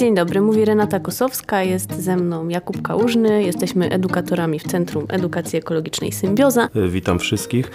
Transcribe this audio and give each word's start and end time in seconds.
Dzień 0.00 0.14
dobry, 0.14 0.40
mówi 0.40 0.64
Renata 0.64 1.00
Kosowska, 1.00 1.62
jest 1.62 2.02
ze 2.02 2.16
mną 2.16 2.48
Jakub 2.48 2.82
Kałużny, 2.82 3.42
jesteśmy 3.42 3.90
edukatorami 3.90 4.58
w 4.58 4.62
Centrum 4.62 5.06
Edukacji 5.08 5.58
Ekologicznej 5.58 6.12
Symbioza. 6.12 6.68
E, 6.74 6.88
witam 6.88 7.18
wszystkich. 7.18 7.70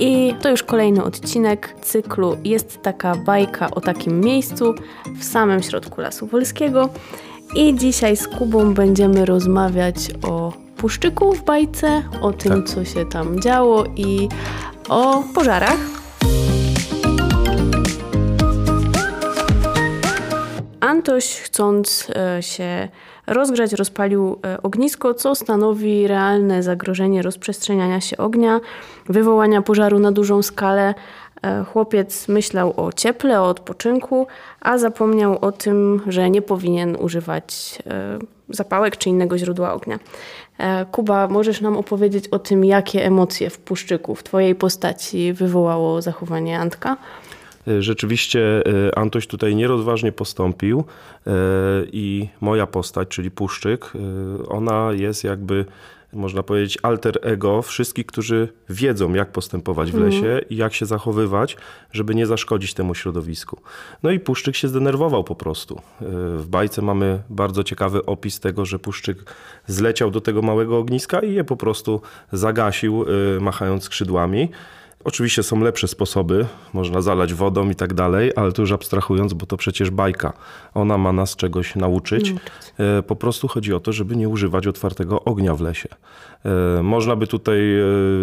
I 0.00 0.34
to 0.40 0.50
już 0.50 0.62
kolejny 0.62 1.04
odcinek 1.04 1.74
cyklu 1.80 2.36
Jest 2.44 2.82
taka 2.82 3.14
bajka 3.16 3.70
o 3.70 3.80
takim 3.80 4.20
miejscu 4.20 4.74
w 5.18 5.24
samym 5.24 5.62
środku 5.62 6.00
Lasu 6.00 6.26
Wolskiego. 6.26 6.88
I 7.56 7.74
dzisiaj 7.74 8.16
z 8.16 8.28
Kubą 8.28 8.74
będziemy 8.74 9.24
rozmawiać 9.24 9.96
o 10.22 10.52
puszczyku 10.76 11.32
w 11.32 11.44
bajce, 11.44 12.02
o 12.20 12.32
tym, 12.32 12.62
tak. 12.62 12.64
co 12.70 12.84
się 12.84 13.06
tam 13.06 13.40
działo 13.40 13.84
i 13.96 14.28
o 14.88 15.24
pożarach. 15.34 15.97
Antoś, 20.88 21.40
chcąc 21.40 22.10
e, 22.16 22.42
się 22.42 22.88
rozgrzać, 23.26 23.72
rozpalił 23.72 24.38
e, 24.44 24.62
ognisko, 24.62 25.14
co 25.14 25.34
stanowi 25.34 26.06
realne 26.06 26.62
zagrożenie 26.62 27.22
rozprzestrzeniania 27.22 28.00
się 28.00 28.16
ognia, 28.16 28.60
wywołania 29.08 29.62
pożaru 29.62 29.98
na 29.98 30.12
dużą 30.12 30.42
skalę. 30.42 30.94
E, 31.42 31.64
chłopiec 31.64 32.28
myślał 32.28 32.74
o 32.76 32.92
cieple, 32.92 33.40
o 33.40 33.48
odpoczynku, 33.48 34.26
a 34.60 34.78
zapomniał 34.78 35.38
o 35.40 35.52
tym, 35.52 36.00
że 36.06 36.30
nie 36.30 36.42
powinien 36.42 36.96
używać 37.00 37.78
zapałek 38.48 38.96
czy 38.96 39.08
innego 39.08 39.38
źródła 39.38 39.72
ognia. 39.72 39.98
Kuba, 40.92 41.28
możesz 41.28 41.60
nam 41.60 41.76
opowiedzieć 41.76 42.28
o 42.28 42.38
tym, 42.38 42.64
jakie 42.64 43.04
emocje 43.04 43.50
w 43.50 43.58
puszczyku, 43.58 44.14
w 44.14 44.22
Twojej 44.22 44.54
postaci 44.54 45.32
wywołało 45.32 46.02
zachowanie 46.02 46.58
Antka? 46.58 46.96
E, 47.68 47.82
rzeczywiście 47.82 48.62
e, 48.66 48.98
Antoś 48.98 49.26
tutaj 49.26 49.56
nierozważnie 49.56 50.12
postąpił 50.12 50.84
e, 51.26 51.32
i 51.92 52.28
moja 52.40 52.66
postać, 52.66 53.08
czyli 53.08 53.30
Puszczyk, 53.30 53.92
ona 54.48 54.92
jest 54.92 55.24
jakby 55.24 55.64
można 56.12 56.42
powiedzieć, 56.42 56.78
alter 56.82 57.18
ego 57.22 57.62
wszystkich, 57.62 58.06
którzy 58.06 58.48
wiedzą, 58.68 59.14
jak 59.14 59.32
postępować 59.32 59.92
w 59.92 59.94
mhm. 59.94 60.12
lesie 60.12 60.40
i 60.50 60.56
jak 60.56 60.74
się 60.74 60.86
zachowywać, 60.86 61.56
żeby 61.92 62.14
nie 62.14 62.26
zaszkodzić 62.26 62.74
temu 62.74 62.94
środowisku. 62.94 63.60
No 64.02 64.10
i 64.10 64.20
Puszczyk 64.20 64.56
się 64.56 64.68
zdenerwował 64.68 65.24
po 65.24 65.34
prostu. 65.34 65.80
W 66.36 66.46
bajce 66.46 66.82
mamy 66.82 67.22
bardzo 67.30 67.64
ciekawy 67.64 68.04
opis 68.06 68.40
tego, 68.40 68.64
że 68.64 68.78
Puszczyk 68.78 69.34
zleciał 69.66 70.10
do 70.10 70.20
tego 70.20 70.42
małego 70.42 70.78
ogniska 70.78 71.20
i 71.20 71.34
je 71.34 71.44
po 71.44 71.56
prostu 71.56 72.00
zagasił, 72.32 73.04
machając 73.40 73.84
skrzydłami. 73.84 74.48
Oczywiście 75.04 75.42
są 75.42 75.60
lepsze 75.60 75.88
sposoby, 75.88 76.46
można 76.72 77.02
zalać 77.02 77.34
wodą 77.34 77.70
i 77.70 77.74
tak 77.74 77.94
dalej, 77.94 78.32
ale 78.36 78.52
to 78.52 78.62
już 78.62 78.72
abstrahując, 78.72 79.34
bo 79.34 79.46
to 79.46 79.56
przecież 79.56 79.90
bajka. 79.90 80.32
Ona 80.74 80.98
ma 80.98 81.12
nas 81.12 81.36
czegoś 81.36 81.76
nauczyć. 81.76 82.34
E, 82.78 83.02
po 83.02 83.16
prostu 83.16 83.48
chodzi 83.48 83.74
o 83.74 83.80
to, 83.80 83.92
żeby 83.92 84.16
nie 84.16 84.28
używać 84.28 84.66
otwartego 84.66 85.24
ognia 85.24 85.54
w 85.54 85.60
lesie. 85.60 85.88
E, 86.44 86.82
można 86.82 87.16
by 87.16 87.26
tutaj 87.26 87.58
e, 87.58 87.82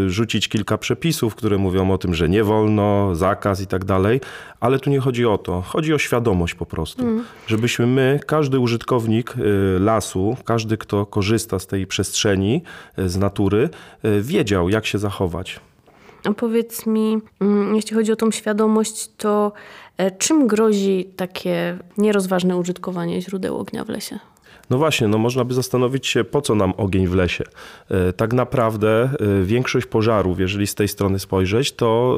rzucić 0.10 0.48
kilka 0.48 0.78
przepisów, 0.78 1.36
które 1.36 1.58
mówią 1.58 1.92
o 1.92 1.98
tym, 1.98 2.14
że 2.14 2.30
nie 2.30 2.44
wolno, 2.44 3.16
zakaz 3.16 3.62
i 3.62 3.68
tak 3.68 3.86
dalej, 3.86 4.22
ale 4.60 4.80
tu 4.80 4.90
nie 4.90 5.00
chodzi 5.00 5.26
o 5.26 5.38
to. 5.38 5.62
Chodzi 5.62 5.94
o 5.94 5.98
świadomość 5.98 6.54
po 6.54 6.66
prostu. 6.66 7.02
Mm. 7.02 7.24
Żebyśmy 7.48 7.88
my, 7.88 8.20
każdy 8.28 8.60
użytkownik 8.60 9.34
lasu, 9.80 10.38
każdy, 10.46 10.78
kto 10.78 11.06
korzysta 11.06 11.60
z 11.60 11.68
tej 11.68 11.88
przestrzeni, 11.88 12.62
z 12.98 13.18
natury, 13.18 13.70
wiedział, 14.22 14.70
jak 14.70 14.86
się 14.86 14.98
zachować. 14.98 15.60
Powiedz 16.34 16.86
mi, 16.86 17.18
mm, 17.42 17.76
jeśli 17.76 17.96
chodzi 17.96 18.12
o 18.12 18.16
tą 18.16 18.32
świadomość, 18.32 19.10
to 19.18 19.52
e, 19.98 20.12
czym 20.12 20.48
grozi 20.48 21.10
takie 21.16 21.78
nierozważne 21.98 22.58
użytkowanie 22.58 23.22
źródeł 23.22 23.58
ognia 23.58 23.86
w 23.86 23.90
lesie? 23.90 24.20
No 24.70 24.78
właśnie, 24.78 25.08
no 25.08 25.18
można 25.18 25.46
by 25.46 25.54
zastanowić 25.54 26.08
się, 26.08 26.24
po 26.24 26.42
co 26.42 26.56
nam 26.56 26.74
ogień 26.78 27.08
w 27.08 27.14
lesie. 27.14 27.44
E, 27.90 28.14
tak 28.14 28.34
naprawdę 28.34 29.10
e, 29.42 29.44
większość 29.44 29.86
pożarów, 29.86 30.40
jeżeli 30.40 30.68
z 30.68 30.76
tej 30.76 30.88
strony 30.88 31.20
spojrzeć, 31.20 31.72
to 31.72 32.18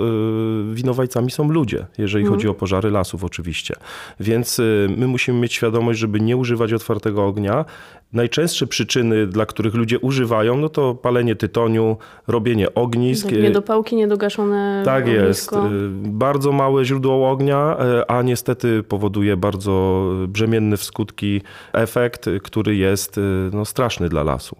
winowajcami 0.73 1.31
są 1.31 1.51
ludzie, 1.51 1.85
jeżeli 1.97 2.23
mhm. 2.23 2.35
chodzi 2.35 2.47
o 2.47 2.53
pożary 2.53 2.91
lasów 2.91 3.23
oczywiście. 3.23 3.75
Więc 4.19 4.61
my 4.97 5.07
musimy 5.07 5.39
mieć 5.39 5.53
świadomość, 5.53 5.99
żeby 5.99 6.19
nie 6.19 6.37
używać 6.37 6.73
otwartego 6.73 7.25
ognia 7.25 7.65
Najczęstsze 8.13 8.67
przyczyny, 8.67 9.27
dla 9.27 9.45
których 9.45 9.73
ludzie 9.73 9.99
używają, 9.99 10.57
no 10.57 10.69
to 10.69 10.95
palenie 10.95 11.35
tytoniu, 11.35 11.97
robienie 12.27 12.73
ognisk. 12.73 13.25
Tak, 13.25 13.39
niedopałki, 13.41 13.95
niedogaszone 13.95 14.81
Tak 14.85 15.03
ognisko. 15.03 15.63
jest. 15.67 15.67
Bardzo 15.93 16.51
małe 16.51 16.85
źródło 16.85 17.29
ognia, 17.29 17.77
y, 18.01 18.07
a 18.07 18.21
niestety 18.21 18.83
powoduje 18.83 19.37
bardzo 19.37 20.03
brzemienny 20.27 20.77
w 20.77 20.83
skutki 20.83 21.41
efekt, 21.73 22.25
który 22.43 22.75
jest 22.75 23.17
y, 23.17 23.21
no, 23.53 23.65
straszny 23.65 24.09
dla 24.09 24.23
lasu. 24.23 24.57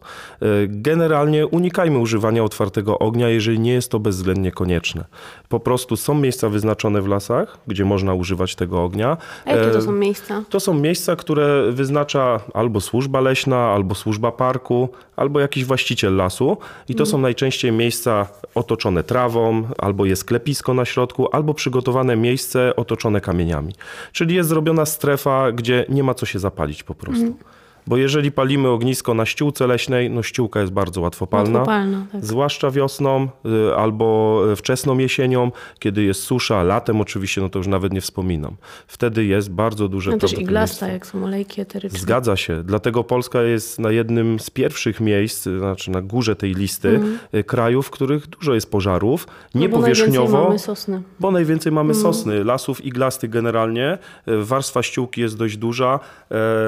Generalnie 0.67 1.47
unikajmy 1.47 1.99
używania 1.99 2.43
otwartego 2.43 2.99
ognia, 2.99 3.29
jeżeli 3.29 3.59
nie 3.59 3.73
jest 3.73 3.91
to 3.91 3.99
bezwzględnie 3.99 4.51
konieczne. 4.51 5.05
Po 5.49 5.59
prostu 5.59 5.95
są 5.97 6.13
miejsca 6.13 6.49
wyznaczone 6.49 7.01
w 7.01 7.07
lasach, 7.07 7.57
gdzie 7.67 7.85
można 7.85 8.13
używać 8.13 8.55
tego 8.55 8.83
ognia. 8.83 9.17
A 9.45 9.51
jakie 9.51 9.71
to 9.71 9.81
są 9.81 9.91
miejsca? 9.91 10.43
To 10.49 10.59
są 10.59 10.73
miejsca, 10.73 11.15
które 11.15 11.71
wyznacza 11.71 12.39
albo 12.53 12.81
służba 12.81 13.21
leśna, 13.21 13.36
leśna, 13.37 13.57
albo 13.57 13.95
służba 13.95 14.31
parku, 14.31 14.89
albo 15.15 15.39
jakiś 15.39 15.65
właściciel 15.65 16.15
lasu. 16.15 16.57
I 16.89 16.95
to 16.95 17.03
mm. 17.03 17.11
są 17.11 17.17
najczęściej 17.17 17.71
miejsca 17.71 18.27
otoczone 18.55 19.03
trawą, 19.03 19.67
albo 19.77 20.05
jest 20.05 20.25
klepisko 20.25 20.73
na 20.73 20.85
środku, 20.85 21.27
albo 21.31 21.53
przygotowane 21.53 22.15
miejsce 22.15 22.75
otoczone 22.75 23.21
kamieniami. 23.21 23.73
Czyli 24.11 24.35
jest 24.35 24.49
zrobiona 24.49 24.85
strefa, 24.85 25.51
gdzie 25.51 25.85
nie 25.89 26.03
ma 26.03 26.13
co 26.13 26.25
się 26.25 26.39
zapalić 26.39 26.83
po 26.83 26.95
prostu. 26.95 27.37
Bo 27.87 27.97
jeżeli 27.97 28.31
palimy 28.31 28.69
ognisko 28.69 29.13
na 29.13 29.25
ściółce 29.25 29.67
leśnej, 29.67 30.09
no 30.09 30.23
ściółka 30.23 30.59
jest 30.61 30.73
bardzo 30.73 31.01
łatwopalna. 31.01 31.59
łatwopalna 31.59 32.05
tak. 32.11 32.25
Zwłaszcza 32.25 32.71
wiosną 32.71 33.27
y, 33.69 33.75
albo 33.75 34.41
wczesną 34.55 34.97
jesienią, 34.97 35.51
kiedy 35.79 36.03
jest 36.03 36.23
susza, 36.23 36.63
latem 36.63 37.01
oczywiście, 37.01 37.41
no 37.41 37.49
to 37.49 37.59
już 37.59 37.67
nawet 37.67 37.93
nie 37.93 38.01
wspominam. 38.01 38.55
Wtedy 38.87 39.25
jest 39.25 39.51
bardzo 39.51 39.87
duże 39.87 40.11
no 40.11 40.17
też 40.17 40.33
iglasta, 40.33 40.87
jak 40.87 41.05
są 41.05 41.25
olejki 41.25 41.61
eteryczne. 41.61 41.99
Zgadza 41.99 42.35
się. 42.35 42.63
Dlatego 42.63 43.03
Polska 43.03 43.41
jest 43.41 43.79
na 43.79 43.91
jednym 43.91 44.39
z 44.39 44.49
pierwszych 44.49 44.99
miejsc, 44.99 45.43
znaczy 45.43 45.91
na 45.91 46.01
górze 46.01 46.35
tej 46.35 46.53
listy 46.53 46.89
mm. 46.89 47.17
krajów, 47.45 47.87
w 47.87 47.89
których 47.89 48.27
dużo 48.27 48.53
jest 48.53 48.71
pożarów. 48.71 49.27
Nie 49.55 49.67
no 49.67 49.75
bo 49.75 49.81
powierzchniowo. 49.81 50.31
Najwięcej 50.31 50.47
mamy 50.47 50.59
sosny. 50.59 51.01
Bo 51.19 51.31
najwięcej 51.31 51.71
mamy 51.71 51.91
mm. 51.91 52.03
sosny. 52.03 52.43
Lasów 52.43 52.85
iglastych 52.85 53.29
generalnie. 53.29 53.97
Y, 54.27 54.43
warstwa 54.43 54.83
ściółki 54.83 55.21
jest 55.21 55.37
dość 55.37 55.57
duża. 55.57 55.99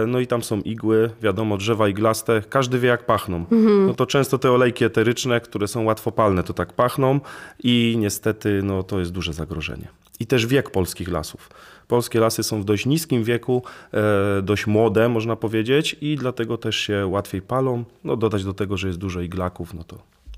No 0.07 0.19
i 0.19 0.27
tam 0.27 0.43
są 0.43 0.61
igły 0.61 1.08
wiadomo, 1.21 1.57
drzewa 1.57 1.87
iglaste, 1.87 2.41
każdy 2.49 2.79
wie 2.79 2.89
jak 2.89 3.05
pachną. 3.05 3.37
Mhm. 3.37 3.87
No 3.87 3.93
to 3.93 4.05
często 4.05 4.37
te 4.37 4.51
olejki 4.51 4.85
eteryczne, 4.85 5.41
które 5.41 5.67
są 5.67 5.83
łatwopalne, 5.83 6.43
to 6.43 6.53
tak 6.53 6.73
pachną 6.73 7.19
i 7.63 7.95
niestety 7.99 8.61
no, 8.63 8.83
to 8.83 8.99
jest 8.99 9.11
duże 9.11 9.33
zagrożenie. 9.33 9.87
I 10.19 10.27
też 10.27 10.47
wiek 10.47 10.69
polskich 10.69 11.07
lasów. 11.07 11.49
Polskie 11.87 12.19
lasy 12.19 12.43
są 12.43 12.61
w 12.61 12.65
dość 12.65 12.85
niskim 12.85 13.23
wieku, 13.23 13.63
e, 13.93 14.41
dość 14.41 14.67
młode 14.67 15.09
można 15.09 15.35
powiedzieć 15.35 15.95
i 16.01 16.15
dlatego 16.15 16.57
też 16.57 16.75
się 16.75 17.07
łatwiej 17.07 17.41
palą. 17.41 17.83
No 18.03 18.15
dodać 18.15 18.43
do 18.43 18.53
tego, 18.53 18.77
że 18.77 18.87
jest 18.87 18.99
dużo 18.99 19.21
iglaków, 19.21 19.73
no 19.73 19.83
to 19.83 19.97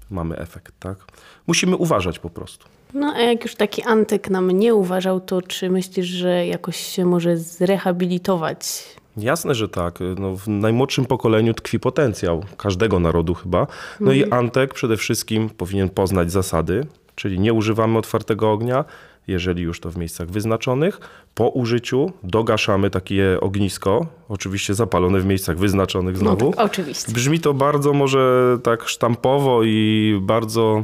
mamy 0.09 0.37
efekt, 0.37 0.73
tak? 0.79 0.97
Musimy 1.47 1.75
uważać 1.75 2.19
po 2.19 2.29
prostu. 2.29 2.65
No 2.93 3.13
a 3.15 3.19
jak 3.19 3.43
już 3.43 3.55
taki 3.55 3.83
Antek 3.83 4.29
nam 4.29 4.51
nie 4.51 4.75
uważał, 4.75 5.19
to 5.19 5.41
czy 5.41 5.69
myślisz, 5.69 6.07
że 6.07 6.47
jakoś 6.47 6.77
się 6.77 7.05
może 7.05 7.37
zrehabilitować 7.37 8.83
Jasne, 9.17 9.55
że 9.55 9.69
tak. 9.69 9.99
No, 10.19 10.35
w 10.35 10.47
najmłodszym 10.47 11.05
pokoleniu 11.05 11.53
tkwi 11.53 11.79
potencjał 11.79 12.43
każdego 12.57 12.99
narodu 12.99 13.33
chyba. 13.33 13.67
No 13.99 14.13
mhm. 14.13 14.29
i 14.29 14.33
Antek 14.33 14.73
przede 14.73 14.97
wszystkim 14.97 15.49
powinien 15.49 15.89
poznać 15.89 16.31
zasady, 16.31 16.85
czyli 17.15 17.39
nie 17.39 17.53
używamy 17.53 17.97
otwartego 17.97 18.51
ognia, 18.51 18.85
jeżeli 19.27 19.63
już 19.63 19.79
to 19.79 19.91
w 19.91 19.97
miejscach 19.97 20.29
wyznaczonych. 20.29 20.99
Po 21.35 21.49
użyciu 21.49 22.11
dogaszamy 22.23 22.89
takie 22.89 23.37
ognisko, 23.41 24.05
oczywiście 24.29 24.73
zapalone 24.73 25.19
w 25.19 25.25
miejscach 25.25 25.57
wyznaczonych 25.57 26.17
znowu. 26.17 26.45
No 26.45 26.51
tak, 26.51 26.65
oczywiście. 26.65 27.11
Brzmi 27.11 27.39
to 27.39 27.53
bardzo 27.53 27.93
może 27.93 28.57
tak 28.63 28.87
sztampowo 28.87 29.63
i 29.63 30.19
bardzo 30.21 30.83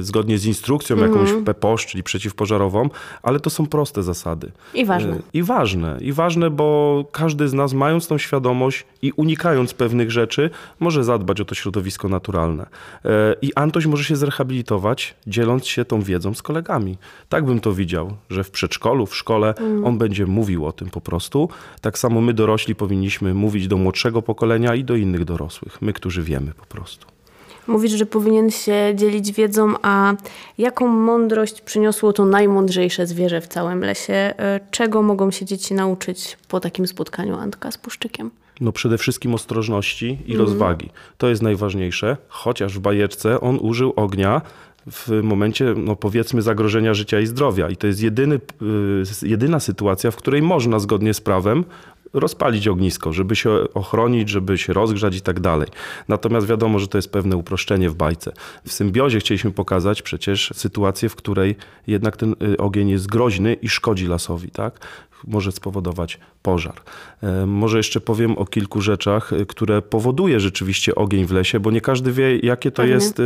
zgodnie 0.00 0.38
z 0.38 0.46
instrukcją 0.46 0.96
mm 0.96 1.10
jakąś 1.10 1.44
PPOSZ, 1.44 1.86
czyli 1.86 2.02
przeciwpożarową, 2.02 2.90
ale 3.22 3.40
to 3.40 3.50
są 3.50 3.66
proste 3.66 4.02
zasady. 4.02 4.52
I 4.74 4.84
ważne. 4.84 5.12
E, 5.12 5.20
I 5.32 5.42
ważne. 5.42 5.98
I 6.00 6.12
ważne, 6.12 6.50
bo 6.50 7.04
każdy 7.12 7.48
z 7.48 7.52
nas 7.52 7.72
mając 7.72 8.08
tą 8.08 8.18
świadomość 8.18 8.86
i 9.02 9.12
unikając 9.12 9.74
pewnych 9.74 10.10
rzeczy, 10.10 10.50
może 10.80 11.04
zadbać 11.04 11.40
o 11.40 11.44
to 11.44 11.54
środowisko 11.54 12.08
naturalne. 12.08 12.66
E, 13.04 13.36
I 13.42 13.54
Antoś 13.54 13.86
może 13.86 14.04
się 14.04 14.16
zrehabilitować, 14.16 15.14
dzieląc 15.26 15.66
się 15.66 15.84
tą 15.84 16.02
wiedzą 16.02 16.34
z 16.34 16.42
kolegami. 16.42 16.98
Tak 17.28 17.44
bym 17.44 17.60
to 17.60 17.72
widział, 17.72 18.16
że 18.30 18.44
w 18.44 18.50
przedszkolu, 18.50 19.06
w 19.06 19.16
szkole 19.16 19.54
mm. 19.54 19.84
on 19.84 19.98
będzie 19.98 20.26
mówił 20.26 20.66
o 20.66 20.72
tym 20.72 20.90
po 20.90 21.00
prostu. 21.00 21.48
Tak 21.80 21.98
samo 21.98 22.20
my 22.20 22.34
dorośli 22.34 22.74
powinniśmy 22.74 23.34
mówić 23.34 23.68
do 23.68 23.76
młodszego 23.76 24.22
pokolenia 24.22 24.74
i 24.74 24.84
do 24.84 24.96
innych 24.96 25.24
dorosłych. 25.24 25.82
My, 25.82 25.92
którzy 25.92 26.22
wiemy 26.22 26.52
po 26.54 26.66
prostu. 26.66 27.19
Mówisz, 27.66 27.92
że 27.92 28.06
powinien 28.06 28.50
się 28.50 28.92
dzielić 28.94 29.32
wiedzą, 29.32 29.74
a 29.82 30.14
jaką 30.58 30.86
mądrość 30.86 31.60
przyniosło 31.60 32.12
to 32.12 32.24
najmądrzejsze 32.24 33.06
zwierzę 33.06 33.40
w 33.40 33.48
całym 33.48 33.80
lesie? 33.80 34.12
E, 34.12 34.60
czego 34.70 35.02
mogą 35.02 35.30
się 35.30 35.44
dzieci 35.44 35.74
nauczyć 35.74 36.38
po 36.48 36.60
takim 36.60 36.86
spotkaniu 36.86 37.36
Antka 37.36 37.70
z 37.70 37.78
Puszczykiem? 37.78 38.30
No 38.60 38.72
przede 38.72 38.98
wszystkim 38.98 39.34
ostrożności 39.34 40.18
i 40.26 40.36
rozwagi. 40.36 40.90
To 41.18 41.28
jest 41.28 41.42
najważniejsze, 41.42 42.16
chociaż 42.28 42.78
w 42.78 42.80
bajeczce 42.80 43.40
on 43.40 43.58
użył 43.62 43.92
ognia 43.96 44.42
w 44.90 45.20
momencie, 45.22 45.74
no 45.76 45.96
powiedzmy, 45.96 46.42
zagrożenia 46.42 46.94
życia 46.94 47.20
i 47.20 47.26
zdrowia. 47.26 47.68
I 47.70 47.76
to 47.76 47.86
jest 47.86 48.02
jedyny, 48.02 48.34
y, 48.34 49.28
jedyna 49.28 49.60
sytuacja, 49.60 50.10
w 50.10 50.16
której 50.16 50.42
można 50.42 50.78
zgodnie 50.78 51.14
z 51.14 51.20
prawem 51.20 51.64
rozpalić 52.12 52.68
ognisko, 52.68 53.12
żeby 53.12 53.36
się 53.36 53.50
ochronić, 53.74 54.28
żeby 54.28 54.58
się 54.58 54.72
rozgrzać 54.72 55.16
i 55.16 55.20
tak 55.20 55.40
dalej. 55.40 55.68
Natomiast 56.08 56.46
wiadomo, 56.46 56.78
że 56.78 56.88
to 56.88 56.98
jest 56.98 57.12
pewne 57.12 57.36
uproszczenie 57.36 57.90
w 57.90 57.94
bajce. 57.94 58.32
W 58.66 58.72
symbiozie 58.72 59.20
chcieliśmy 59.20 59.50
pokazać 59.50 60.02
przecież 60.02 60.52
sytuację, 60.54 61.08
w 61.08 61.16
której 61.16 61.56
jednak 61.86 62.16
ten 62.16 62.34
y, 62.42 62.56
ogień 62.56 62.88
jest 62.88 63.06
groźny 63.06 63.54
i 63.54 63.68
szkodzi 63.68 64.06
lasowi, 64.06 64.50
tak? 64.50 64.86
Może 65.26 65.52
spowodować 65.52 66.18
pożar. 66.42 66.74
E, 67.22 67.46
Może 67.46 67.76
jeszcze 67.76 68.00
powiem 68.00 68.38
o 68.38 68.46
kilku 68.46 68.80
rzeczach, 68.80 69.32
y, 69.32 69.46
które 69.46 69.82
powoduje 69.82 70.40
rzeczywiście 70.40 70.94
ogień 70.94 71.24
w 71.26 71.32
lesie, 71.32 71.60
bo 71.60 71.70
nie 71.70 71.80
każdy 71.80 72.12
wie, 72.12 72.38
jakie 72.38 72.70
to 72.70 72.76
Pewnie. 72.76 72.92
jest 72.94 73.20
y, 73.20 73.24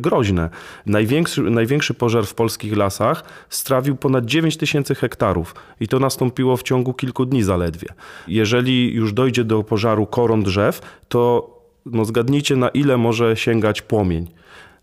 groźne. 0.00 0.50
Największy, 0.86 1.42
największy 1.42 1.94
pożar 1.94 2.26
w 2.26 2.34
polskich 2.34 2.76
lasach 2.76 3.24
strawił 3.48 3.96
ponad 3.96 4.24
9 4.24 4.56
tysięcy 4.56 4.94
hektarów 4.94 5.54
i 5.80 5.88
to 5.88 5.98
nastąpiło 5.98 6.56
w 6.56 6.62
ciągu 6.62 6.94
kilku 6.94 7.26
dni 7.26 7.42
zaledwie. 7.42 7.88
Jeżeli 8.28 8.94
już 8.94 9.12
dojdzie 9.12 9.44
do 9.44 9.62
pożaru 9.62 10.06
koron 10.06 10.42
drzew, 10.42 10.80
to 11.08 11.50
no 11.86 12.04
zgadnijcie 12.04 12.56
na 12.56 12.68
ile 12.68 12.96
może 12.96 13.36
sięgać 13.36 13.82
płomień. 13.82 14.26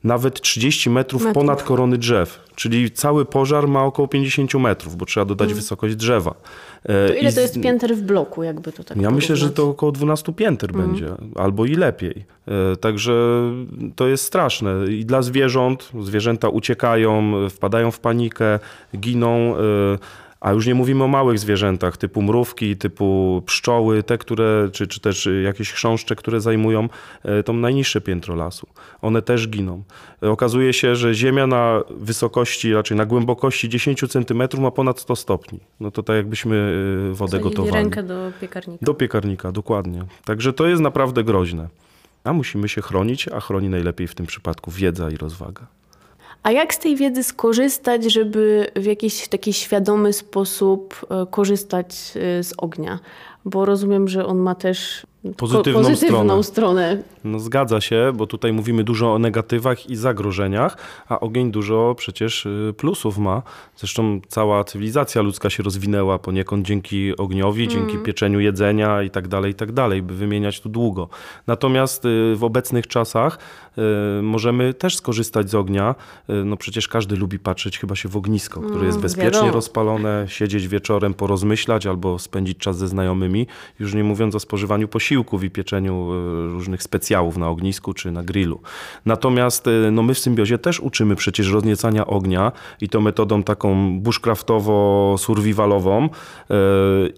Nawet 0.03 0.41
30 0.41 0.89
metrów 0.89 1.21
Metrów. 1.23 1.33
ponad 1.43 1.63
korony 1.63 1.97
drzew, 1.97 2.39
czyli 2.55 2.91
cały 2.91 3.25
pożar 3.25 3.67
ma 3.67 3.83
około 3.83 4.07
50 4.07 4.53
metrów, 4.53 4.95
bo 4.95 5.05
trzeba 5.05 5.25
dodać 5.25 5.53
wysokość 5.53 5.95
drzewa. 5.95 6.33
E. 6.83 7.07
To 7.07 7.13
ile 7.13 7.29
i 7.29 7.33
to 7.33 7.39
jest 7.41 7.61
pięter 7.61 7.95
w 7.95 8.01
bloku, 8.01 8.43
jakby 8.43 8.71
to 8.71 8.83
tak 8.83 8.97
ja 9.01 9.11
myślę, 9.11 9.35
że 9.35 9.45
porównać? 9.45 9.55
to 9.57 9.69
około 9.69 9.91
12 9.91 10.33
pięter 10.33 10.69
Mhm. 10.69 10.89
będzie, 10.89 11.07
albo 11.35 11.65
i 11.65 11.75
lepiej. 11.75 12.25
E, 12.47 12.75
Także 12.75 13.13
to 13.95 14.07
jest 14.07 14.23
straszne. 14.23 14.73
I 14.91 15.05
dla 15.05 15.21
zwierząt, 15.21 15.89
zwierzęta 16.01 16.49
uciekają, 16.49 17.33
e, 17.45 17.49
wpadają 17.49 17.91
w 17.91 17.99
panikę, 17.99 18.59
giną. 18.97 19.55
A 20.43 20.51
już 20.51 20.67
nie 20.67 20.75
mówimy 20.75 21.03
o 21.03 21.07
małych 21.07 21.39
zwierzętach, 21.39 21.97
typu 21.97 22.21
mrówki, 22.21 22.77
typu 22.77 23.41
pszczoły, 23.45 24.03
te, 24.03 24.17
które, 24.17 24.69
czy, 24.71 24.87
czy 24.87 24.99
też 24.99 25.29
jakieś 25.43 25.71
chrząszcze, 25.71 26.15
które 26.15 26.41
zajmują 26.41 26.89
e, 27.23 27.43
to 27.43 27.53
najniższe 27.53 28.01
piętro 28.01 28.35
lasu. 28.35 28.67
One 29.01 29.21
też 29.21 29.47
giną. 29.47 29.83
E, 30.23 30.29
Okazuje 30.31 30.73
się, 30.73 30.95
że 30.95 31.13
ziemia 31.13 31.47
na 31.47 31.81
wysokości, 31.89 32.73
raczej 32.73 32.97
na 32.97 33.05
głębokości 33.05 33.69
10 33.69 34.03
cm 34.09 34.61
ma 34.61 34.71
ponad 34.71 34.99
100 34.99 35.15
stopni. 35.15 35.59
No 35.79 35.91
to 35.91 36.03
tak 36.03 36.15
jakbyśmy 36.15 36.75
e, 37.11 37.13
wodę 37.13 37.29
Wsadzili 37.29 37.49
gotowali. 37.49 37.73
rękę 37.83 38.03
do 38.03 38.31
piekarnika. 38.41 38.85
Do 38.85 38.93
piekarnika, 38.93 39.51
dokładnie. 39.51 40.03
Także 40.25 40.53
to 40.53 40.67
jest 40.67 40.81
naprawdę 40.81 41.23
groźne. 41.23 41.67
A 42.23 42.33
musimy 42.33 42.69
się 42.69 42.81
chronić, 42.81 43.27
a 43.27 43.39
chroni 43.39 43.69
najlepiej 43.69 44.07
w 44.07 44.15
tym 44.15 44.25
przypadku 44.25 44.71
wiedza 44.71 45.09
i 45.09 45.17
rozwaga. 45.17 45.67
A 46.43 46.51
jak 46.51 46.73
z 46.73 46.79
tej 46.79 46.95
wiedzy 46.95 47.23
skorzystać, 47.23 48.03
żeby 48.03 48.71
w 48.75 48.85
jakiś 48.85 49.27
taki 49.27 49.53
świadomy 49.53 50.13
sposób 50.13 51.05
e, 51.09 51.25
korzystać 51.31 51.87
e, 52.15 52.43
z 52.43 52.53
ognia? 52.57 52.99
Bo 53.45 53.65
rozumiem, 53.65 54.07
że 54.07 54.25
on 54.25 54.37
ma 54.37 54.55
też 54.55 55.07
Pozytywną 55.37 55.81
pozytywną 55.81 56.43
stronę. 56.43 56.43
stronę. 56.43 57.03
No 57.23 57.39
zgadza 57.39 57.81
się, 57.81 58.11
bo 58.15 58.27
tutaj 58.27 58.53
mówimy 58.53 58.83
dużo 58.83 59.13
o 59.13 59.19
negatywach 59.19 59.89
i 59.89 59.95
zagrożeniach, 59.95 60.77
a 61.09 61.19
ogień 61.19 61.51
dużo 61.51 61.95
przecież 61.97 62.45
y, 62.45 62.73
plusów 62.77 63.17
ma. 63.17 63.41
Zresztą 63.77 64.21
cała 64.27 64.63
cywilizacja 64.63 65.21
ludzka 65.21 65.49
się 65.49 65.63
rozwinęła 65.63 66.19
poniekąd 66.19 66.67
dzięki 66.67 67.17
ogniowi, 67.17 67.67
dzięki 67.67 67.97
pieczeniu 67.97 68.39
jedzenia 68.39 69.01
i 69.01 69.09
tak 69.09 69.27
dalej, 69.27 69.51
i 69.51 69.55
tak 69.55 69.71
dalej, 69.71 70.01
by 70.01 70.13
wymieniać 70.13 70.59
tu 70.61 70.69
długo. 70.69 71.09
Natomiast 71.47 72.05
y, 72.05 72.35
w 72.35 72.43
obecnych 72.43 72.87
czasach 72.87 73.37
y, 74.19 74.21
możemy 74.21 74.73
też 74.73 74.95
skorzystać 74.95 75.49
z 75.49 75.55
ognia. 75.55 75.95
No 76.45 76.57
przecież 76.57 76.87
każdy 76.87 77.15
lubi 77.15 77.39
patrzeć 77.39 77.79
chyba 77.79 77.95
się 77.95 78.09
w 78.09 78.17
ognisko, 78.17 78.59
które 78.61 78.85
jest 78.85 78.97
Mm, 78.97 79.01
bezpiecznie 79.01 79.31
wiadomo. 79.31 79.51
rozpalone, 79.51 80.25
siedzieć 80.29 80.67
wieczorem, 80.67 81.13
porozmyślać 81.13 81.85
albo 81.85 82.19
spędzić 82.19 82.57
czas 82.57 82.77
ze 82.77 82.87
znajomymi, 82.87 83.47
już 83.79 83.93
nie 83.93 84.03
mówiąc 84.03 84.35
o 84.35 84.39
spożywaniu 84.39 84.87
posiłków 85.13 85.43
i 85.43 85.49
pieczeniu 85.49 85.93
e, 85.93 86.47
różnych 86.47 86.83
specjałów 86.83 87.37
na 87.37 87.49
ognisku 87.49 87.93
czy 87.93 88.11
na 88.11 88.23
grillu. 88.23 88.59
Natomiast 89.05 89.67
e, 89.67 89.91
no 89.91 90.03
my 90.03 90.13
w 90.13 90.19
symbiozie 90.19 90.57
też 90.57 90.79
uczymy 90.79 91.15
przecież 91.15 91.51
rozniecania 91.51 92.07
ognia 92.07 92.51
i 92.81 92.89
to 92.89 93.01
metodą 93.01 93.43
taką 93.43 93.99
bushcraftowo-survivalową 93.99 96.03
e, 96.03 96.09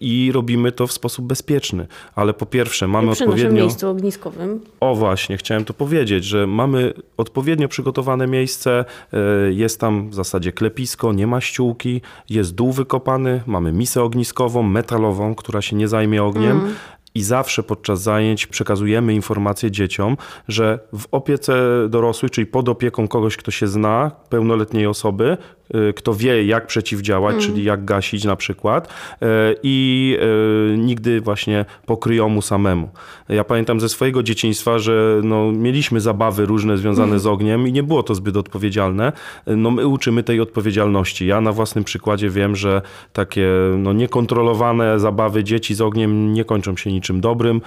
i 0.02 0.32
robimy 0.34 0.72
to 0.72 0.88
w 0.88 0.92
sposób 0.92 1.26
bezpieczny. 1.26 1.88
Ale 2.16 2.34
po 2.34 2.46
pierwsze 2.46 2.88
mamy 2.88 3.12
Przy 3.12 3.20
naszym 3.22 3.30
odpowiednio... 3.30 3.64
miejscu 3.64 3.90
ogniskowym. 3.90 4.62
O 4.80 4.96
właśnie, 4.96 5.38
chciałem 5.38 5.66
to 5.66 5.74
powiedzieć, 5.74 6.26
że 6.26 6.48
mamy 6.48 6.94
odpowiednio 7.18 7.68
przygotowane 7.68 8.28
miejsce, 8.28 8.86
jest 9.50 9.80
tam 9.80 10.10
w 10.10 10.14
zasadzie 10.14 10.52
klepisko, 10.52 11.14
nie 11.14 11.28
ma 11.28 11.42
ściółki, 11.42 12.02
jest 12.30 12.56
dół 12.56 12.72
wykopany, 12.72 13.42
mamy 13.46 13.72
misę 13.72 14.04
ogniskową, 14.04 14.64
metalową, 14.64 15.36
która 15.36 15.62
się 15.62 15.76
nie 15.76 15.88
zajmie 15.88 16.24
ogniem. 16.24 16.62
I 17.16 17.24
zawsze 17.24 17.64
podczas 17.64 18.02
zajęć 18.02 18.48
przekazujemy 18.48 19.14
informacje 19.14 19.72
dzieciom, 19.72 20.18
że 20.48 20.80
w 20.94 21.06
opiece 21.12 21.56
dorosłych, 21.90 22.32
czyli 22.32 22.48
pod 22.48 22.70
opieką 22.70 23.08
kogoś, 23.08 23.38
kto 23.38 23.52
się 23.52 23.68
zna, 23.68 24.12
pełnoletniej 24.30 24.88
osoby, 24.88 25.38
kto 25.96 26.14
wie, 26.14 26.46
jak 26.46 26.68
przeciwdziałać, 26.68 27.36
czyli 27.38 27.64
jak 27.64 27.86
gasić 27.86 28.24
na 28.24 28.36
przykład, 28.36 28.88
y, 28.88 29.26
i 29.64 30.18
y, 30.74 30.78
nigdy 30.78 31.22
właśnie 31.22 31.66
pokryjomu 31.86 32.42
samemu. 32.42 32.90
Ja 33.30 33.44
pamiętam 33.44 33.80
ze 33.80 33.90
swojego 33.90 34.24
dzieciństwa, 34.24 34.80
że 34.80 35.22
no, 35.24 35.52
mieliśmy 35.52 36.02
zabawy 36.02 36.46
różne 36.46 36.78
związane 36.78 37.20
z 37.20 37.28
ogniem 37.28 37.68
i 37.68 37.72
nie 37.72 37.84
było 37.84 38.04
to 38.04 38.16
zbyt 38.16 38.38
odpowiedzialne. 38.38 39.12
No, 39.48 39.72
my 39.72 39.88
uczymy 39.88 40.24
tej 40.24 40.40
odpowiedzialności. 40.40 41.28
Ja 41.28 41.42
na 41.42 41.52
własnym 41.52 41.84
przykładzie 41.84 42.30
wiem, 42.30 42.56
że 42.56 42.82
takie 43.14 43.48
no, 43.78 43.94
niekontrolowane 43.94 45.00
zabawy 45.00 45.44
dzieci 45.44 45.76
z 45.76 45.82
ogniem 45.82 46.34
nie 46.34 46.46
kończą 46.46 46.78
się 46.78 46.92
niczym 46.92 47.22
dobrym. 47.22 47.62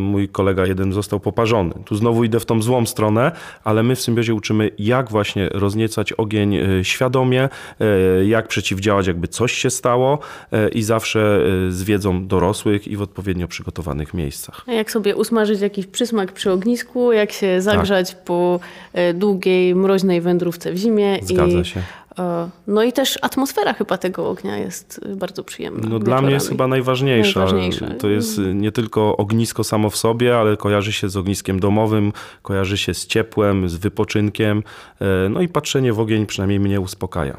Mój 0.00 0.28
kolega 0.28 0.66
jeden 0.66 0.92
został 0.92 1.20
poparzony. 1.20 1.74
Tu 1.84 1.96
znowu 1.96 2.24
idę 2.24 2.40
w 2.40 2.46
tą 2.46 2.62
złą 2.62 2.86
stronę, 2.86 3.32
ale 3.64 3.82
my 3.82 3.96
w 3.96 4.00
symbiozie 4.00 4.34
uczymy, 4.34 4.70
jak 4.78 5.10
właśnie 5.10 5.48
rozniecać 5.48 6.12
ogień 6.12 6.58
świadomie, 6.98 7.48
e, 7.80 8.24
jak 8.24 8.48
przeciwdziałać, 8.48 9.06
jakby 9.06 9.28
coś 9.28 9.52
się 9.52 9.70
stało 9.70 10.18
e, 10.52 10.68
i 10.68 10.82
zawsze 10.82 11.40
e, 11.68 11.72
z 11.72 11.82
wiedzą 11.82 12.26
dorosłych 12.26 12.88
i 12.88 12.96
w 12.96 13.02
odpowiednio 13.02 13.48
przygotowanych 13.48 14.14
miejscach. 14.14 14.64
A 14.66 14.72
jak 14.72 14.90
sobie 14.90 15.16
usmażyć 15.16 15.60
jakiś 15.60 15.86
przysmak 15.86 16.32
przy 16.32 16.52
ognisku, 16.52 17.12
jak 17.12 17.32
się 17.32 17.62
zagrzać 17.62 18.14
po 18.14 18.60
e, 18.92 19.14
długiej, 19.14 19.74
mroźnej 19.74 20.20
wędrówce 20.20 20.72
w 20.72 20.76
zimie. 20.76 21.18
Zgadza 21.22 21.58
i, 21.58 21.64
się. 21.64 21.82
E, 22.18 22.48
No 22.66 22.82
i 22.82 22.92
też 22.92 23.18
atmosfera 23.22 23.72
chyba 23.72 23.98
tego 23.98 24.28
ognia 24.30 24.56
jest 24.56 25.00
e, 25.12 25.16
bardzo 25.16 25.44
przyjemna. 25.44 25.88
No, 25.88 25.98
dla 25.98 26.22
mnie 26.22 26.30
jest 26.32 26.46
wieczorami. 26.46 26.56
chyba 26.58 26.66
najważniejsza. 26.68 27.40
Najważniejsze. 27.40 27.86
To 27.94 28.08
jest 28.08 28.38
y, 28.38 28.54
nie 28.54 28.72
tylko 28.72 29.16
ognisko 29.16 29.64
samo 29.64 29.90
w 29.90 29.96
sobie, 29.96 30.38
ale 30.38 30.56
kojarzy 30.56 30.92
się 30.92 31.08
z 31.08 31.16
ogniskiem 31.16 31.60
domowym, 31.60 32.12
kojarzy 32.42 32.78
się 32.78 32.94
z 32.94 33.06
ciepłem, 33.06 33.68
z 33.68 33.74
wypoczynkiem. 33.76 34.62
e, 35.00 35.28
No 35.28 35.40
i 35.40 35.48
patrzenie 35.48 35.92
w 35.92 36.00
ogień 36.00 36.26
przynajmniej 36.26 36.60
mnie 36.60 36.80
uspokaja. 36.80 37.36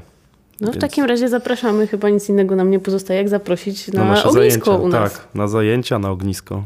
No 0.62 0.68
w 0.68 0.72
Więc- 0.72 0.82
takim 0.82 1.06
razie 1.06 1.30
zapraszamy, 1.30 1.88
chyba 1.88 2.10
nic 2.10 2.30
innego 2.30 2.56
nam 2.56 2.72
nie 2.72 2.80
pozostaje, 2.80 3.18
jak 3.20 3.30
zaprosić 3.30 3.88
na, 3.88 4.06
nasze 4.06 4.30
ognisko 4.30 4.66
zajęcia. 4.72 4.86
u 4.86 4.88
nas. 4.88 5.14
Tak, 5.14 5.28
na 5.36 5.48
zajęcia, 5.48 6.00
na 6.00 6.10
ognisko. 6.12 6.64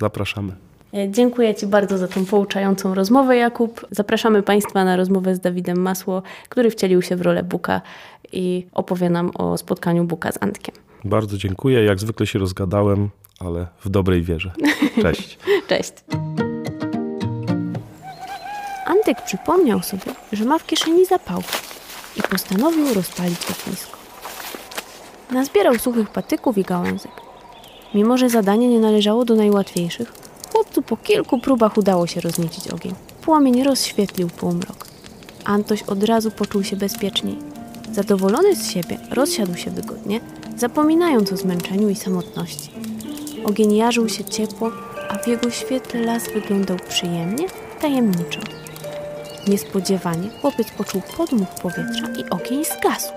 Zapraszamy. 0.00 0.52
E, 0.94 1.10
Dziękuję 1.10 1.54
Ci 1.54 1.66
bardzo 1.66 1.98
za 1.98 2.08
tą 2.08 2.26
pouczającą 2.26 2.94
rozmowę, 2.94 3.36
Jakub. 3.36 3.86
Zapraszamy 3.90 4.42
Państwa 4.42 4.84
na 4.84 4.96
rozmowę 4.96 5.34
z 5.34 5.40
Dawidem 5.40 5.80
Masło, 5.80 6.22
który 6.48 6.70
wcielił 6.70 7.02
się 7.02 7.16
w 7.16 7.22
rolę 7.22 7.42
Buka 7.42 7.80
i 8.32 8.66
opowie 8.72 9.10
nam 9.10 9.30
o 9.34 9.58
spotkaniu 9.58 10.04
Buka 10.04 10.32
z 10.32 10.42
Antkiem. 10.42 10.74
Bardzo 11.04 11.36
dziękuję. 11.36 11.84
Jak 11.84 12.00
zwykle 12.00 12.26
się 12.26 12.38
rozgadałem, 12.38 13.08
ale 13.40 13.66
w 13.84 13.88
dobrej 13.88 14.22
wierze. 14.22 14.50
Cześć. 15.02 15.38
Cześć. 15.68 15.92
Antek 18.86 19.22
przypomniał 19.24 19.82
sobie, 19.82 20.14
że 20.32 20.44
ma 20.44 20.58
w 20.58 20.66
kieszeni 20.66 21.06
zapałkę 21.06 21.58
i 22.16 22.22
postanowił 22.22 22.94
rozpalić 22.94 23.38
ognisko. 23.50 23.98
Nazbierał 25.30 25.74
suchych 25.78 26.10
patyków 26.10 26.58
i 26.58 26.62
gałązek. 26.62 27.12
Mimo, 27.94 28.18
że 28.18 28.30
zadanie 28.30 28.68
nie 28.68 28.80
należało 28.80 29.24
do 29.24 29.34
najłatwiejszych, 29.34 30.12
po 30.88 30.96
kilku 30.96 31.38
próbach 31.38 31.76
udało 31.76 32.06
się 32.06 32.20
rozniecić 32.20 32.68
ogień. 32.68 32.94
Płomień 33.22 33.62
rozświetlił 33.62 34.28
półmrok. 34.28 34.86
Antoś 35.44 35.82
od 35.82 36.04
razu 36.04 36.30
poczuł 36.30 36.64
się 36.64 36.76
bezpieczniej. 36.76 37.36
Zadowolony 37.92 38.56
z 38.56 38.70
siebie, 38.70 38.98
rozsiadł 39.10 39.56
się 39.56 39.70
wygodnie, 39.70 40.20
zapominając 40.56 41.32
o 41.32 41.36
zmęczeniu 41.36 41.88
i 41.88 41.94
samotności. 41.94 42.70
Ogień 43.44 43.76
jarzył 43.76 44.08
się 44.08 44.24
ciepło, 44.24 44.70
a 45.08 45.18
w 45.18 45.26
jego 45.26 45.50
świetle 45.50 46.00
las 46.00 46.32
wyglądał 46.34 46.76
przyjemnie 46.88 47.46
tajemniczo. 47.80 48.40
Niespodziewanie 49.48 50.30
chłopiec 50.40 50.70
poczuł 50.70 51.02
podmuch 51.16 51.48
powietrza 51.62 52.08
i 52.18 52.30
ogień 52.30 52.64
zgasł. 52.64 53.12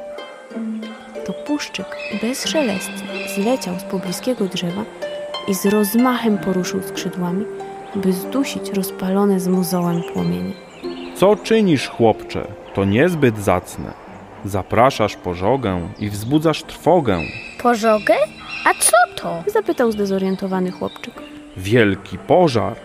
To 1.25 1.33
puszczyk 1.33 1.85
bezszelestnie 2.21 3.27
zleciał 3.35 3.79
z 3.79 3.83
pobliskiego 3.83 4.45
drzewa 4.45 4.85
i 5.47 5.53
z 5.53 5.65
rozmachem 5.65 6.37
poruszył 6.37 6.81
skrzydłami, 6.83 7.45
by 7.95 8.13
zdusić 8.13 8.69
rozpalone 8.69 9.39
z 9.39 9.47
muzołem 9.47 10.01
płomienie. 10.13 10.53
Co 11.15 11.35
czynisz, 11.35 11.87
chłopcze? 11.89 12.47
To 12.73 12.85
niezbyt 12.85 13.37
zacne. 13.37 13.91
Zapraszasz 14.45 15.15
pożogę 15.15 15.81
i 15.99 16.09
wzbudzasz 16.09 16.63
trwogę. 16.63 17.19
Pożogę? 17.63 18.13
A 18.65 18.73
co 18.73 18.97
to? 19.21 19.43
Zapytał 19.47 19.91
zdezorientowany 19.91 20.71
chłopczyk. 20.71 21.13
Wielki 21.57 22.17
pożar. 22.17 22.75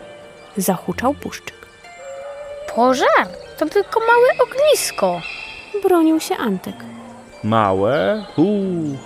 Zahuczał 0.56 1.14
puszczyk. 1.14 1.56
Pożar? 2.74 3.26
To 3.58 3.66
tylko 3.66 4.00
małe 4.00 4.28
ognisko. 4.50 5.20
Bronił 5.82 6.20
się 6.20 6.36
Antek. 6.36 6.74
Małe? 7.44 8.24
Hu, 8.36 8.44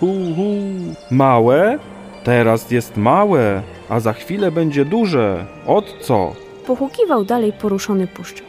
hu, 0.00 0.07
hu. 0.37 0.54
Małe? 1.11 1.78
Teraz 2.24 2.70
jest 2.70 2.96
małe, 2.96 3.62
a 3.88 4.00
za 4.00 4.12
chwilę 4.12 4.50
będzie 4.50 4.84
duże. 4.84 5.46
Od 5.66 5.96
co? 6.00 6.32
Pochukiwał 6.66 7.24
dalej 7.24 7.52
poruszony 7.52 8.06
puszczyk. 8.06 8.46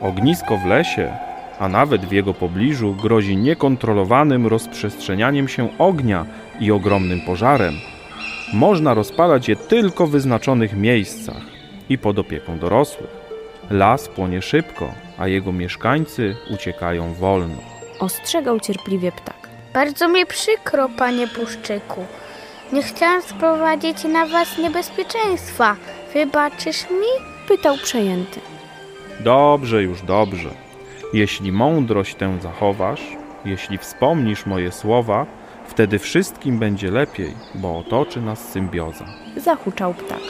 Ognisko 0.00 0.56
w 0.56 0.66
lesie, 0.66 1.12
a 1.58 1.68
nawet 1.68 2.04
w 2.06 2.12
jego 2.12 2.34
pobliżu 2.34 2.94
grozi 3.02 3.36
niekontrolowanym 3.36 4.46
rozprzestrzenianiem 4.46 5.48
się 5.48 5.68
ognia 5.78 6.26
i 6.60 6.70
ogromnym 6.70 7.20
pożarem. 7.20 7.74
Można 8.54 8.94
rozpalać 8.94 9.48
je 9.48 9.56
tylko 9.56 10.06
w 10.06 10.10
wyznaczonych 10.10 10.76
miejscach 10.76 11.42
i 11.88 11.98
pod 11.98 12.18
opieką 12.18 12.58
dorosłych. 12.58 13.10
Las 13.70 14.08
płonie 14.08 14.42
szybko, 14.42 14.92
a 15.18 15.28
jego 15.28 15.52
mieszkańcy 15.52 16.36
uciekają 16.54 17.14
wolno. 17.14 17.56
Ostrzegał 18.00 18.60
cierpliwie 18.60 19.12
ptak. 19.12 19.48
Bardzo 19.74 20.08
mi 20.08 20.26
przykro, 20.26 20.88
panie 20.98 21.28
Puszczyku. 21.28 22.00
Nie 22.72 22.82
chciałam 22.82 23.22
sprowadzić 23.22 24.04
na 24.04 24.26
was 24.26 24.58
niebezpieczeństwa. 24.58 25.76
Wybaczysz 26.14 26.90
mi? 26.90 27.26
Pytał 27.48 27.76
przejęty. 27.76 28.40
Dobrze, 29.20 29.82
już 29.82 30.02
dobrze. 30.02 30.48
Jeśli 31.12 31.52
mądrość 31.52 32.14
tę 32.14 32.38
zachowasz, 32.42 33.02
jeśli 33.44 33.78
wspomnisz 33.78 34.46
moje 34.46 34.72
słowa, 34.72 35.26
wtedy 35.66 35.98
wszystkim 35.98 36.58
będzie 36.58 36.90
lepiej, 36.90 37.34
bo 37.54 37.78
otoczy 37.78 38.20
nas 38.20 38.48
symbioza. 38.48 39.04
Zahuczał 39.36 39.94
ptak. 39.94 40.20